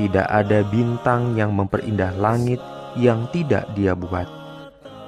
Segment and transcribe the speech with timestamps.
[0.00, 2.56] Tidak ada bintang yang memperindah langit
[2.96, 4.26] yang tidak dia buat.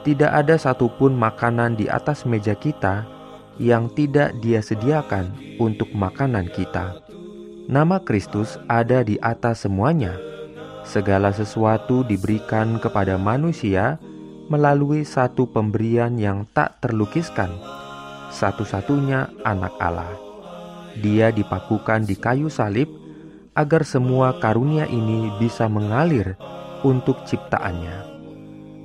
[0.04, 3.08] Tidak ada satupun makanan di atas meja kita
[3.56, 7.00] yang tidak dia sediakan untuk makanan kita.
[7.64, 10.12] Nama Kristus ada di atas semuanya.
[10.84, 13.96] Segala sesuatu diberikan kepada manusia
[14.52, 17.48] melalui satu pemberian yang tak terlukiskan,
[18.28, 20.12] satu-satunya Anak Allah.
[21.00, 22.92] Dia dipakukan di kayu salib
[23.56, 26.36] agar semua karunia ini bisa mengalir
[26.84, 28.14] untuk ciptaannya.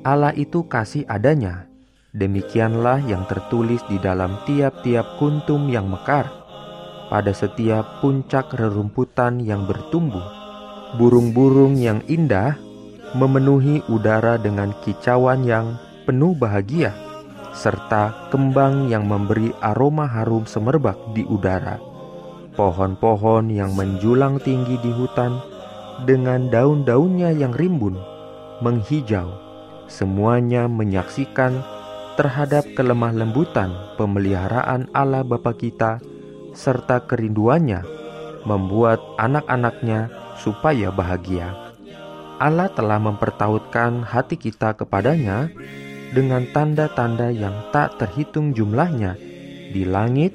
[0.07, 1.67] Allah itu kasih adanya.
[2.09, 6.25] Demikianlah yang tertulis di dalam tiap-tiap kuntum yang mekar,
[7.11, 10.25] pada setiap puncak rerumputan yang bertumbuh,
[10.97, 12.57] burung-burung yang indah
[13.13, 15.77] memenuhi udara dengan kicauan yang
[16.09, 16.93] penuh bahagia,
[17.53, 21.77] serta kembang yang memberi aroma harum semerbak di udara,
[22.57, 25.37] pohon-pohon yang menjulang tinggi di hutan,
[26.05, 27.97] dengan daun-daunnya yang rimbun,
[28.63, 29.31] menghijau,
[29.89, 31.59] semuanya menyaksikan
[32.19, 36.03] terhadap kelemah lembutan pemeliharaan Allah Bapa kita
[36.51, 37.83] serta kerinduannya
[38.43, 41.55] membuat anak-anaknya supaya bahagia.
[42.39, 45.51] Allah telah mempertautkan hati kita kepadanya
[46.15, 49.19] dengan tanda-tanda yang tak terhitung jumlahnya
[49.75, 50.31] di langit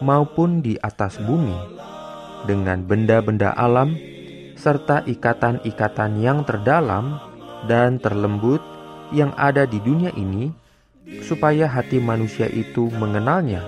[0.00, 1.56] maupun di atas bumi,
[2.48, 3.96] dengan benda-benda alam
[4.56, 7.20] serta ikatan-ikatan yang terdalam
[7.68, 8.64] dan terlembut
[9.14, 10.50] yang ada di dunia ini,
[11.22, 13.62] supaya hati manusia itu mengenalnya.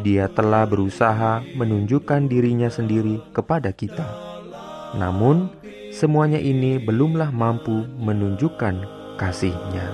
[0.00, 4.06] Dia telah berusaha menunjukkan dirinya sendiri kepada kita.
[4.96, 5.50] Namun,
[5.94, 8.74] semuanya ini belumlah mampu menunjukkan
[9.20, 9.86] kasihnya.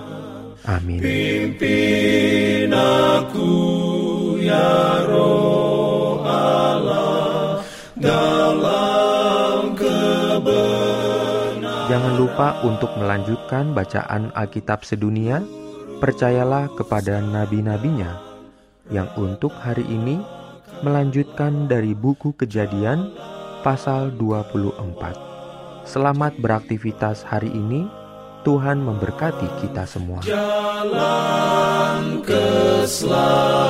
[0.64, 1.00] Amin.
[1.00, 3.50] Pimpin aku
[4.40, 5.79] ya roh
[12.40, 15.44] lupa untuk melanjutkan bacaan Alkitab sedunia.
[16.00, 18.16] Percayalah kepada nabi-nabinya
[18.88, 20.24] yang untuk hari ini
[20.80, 23.12] melanjutkan dari buku Kejadian
[23.60, 25.84] pasal 24.
[25.84, 27.84] Selamat beraktivitas hari ini.
[28.40, 30.24] Tuhan memberkati kita semua.
[30.24, 33.69] Jalan keselamatan